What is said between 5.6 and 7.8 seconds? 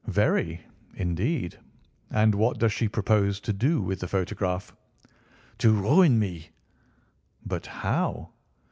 ruin me." "But